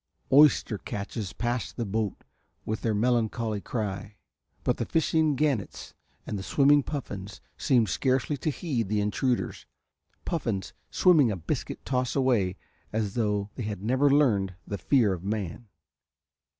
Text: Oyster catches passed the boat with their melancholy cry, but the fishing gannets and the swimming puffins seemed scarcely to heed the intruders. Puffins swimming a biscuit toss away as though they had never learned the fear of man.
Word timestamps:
Oyster 0.33 0.79
catches 0.79 1.31
passed 1.31 1.77
the 1.77 1.85
boat 1.85 2.23
with 2.65 2.81
their 2.81 2.95
melancholy 2.95 3.61
cry, 3.61 4.15
but 4.63 4.77
the 4.77 4.85
fishing 4.85 5.35
gannets 5.35 5.93
and 6.25 6.39
the 6.39 6.41
swimming 6.41 6.81
puffins 6.81 7.39
seemed 7.55 7.87
scarcely 7.87 8.35
to 8.35 8.49
heed 8.49 8.89
the 8.89 8.99
intruders. 8.99 9.67
Puffins 10.25 10.73
swimming 10.89 11.29
a 11.29 11.35
biscuit 11.35 11.85
toss 11.85 12.15
away 12.15 12.55
as 12.91 13.13
though 13.13 13.51
they 13.53 13.61
had 13.65 13.83
never 13.83 14.09
learned 14.09 14.55
the 14.65 14.79
fear 14.79 15.13
of 15.13 15.23
man. 15.23 15.67